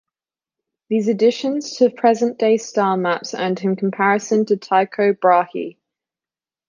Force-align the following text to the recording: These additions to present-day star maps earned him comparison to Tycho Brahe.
These 0.89 1.09
additions 1.09 1.75
to 1.77 1.91
present-day 1.91 2.57
star 2.57 2.97
maps 2.97 3.35
earned 3.35 3.59
him 3.59 3.75
comparison 3.75 4.47
to 4.47 4.57
Tycho 4.57 5.13
Brahe. 5.13 5.77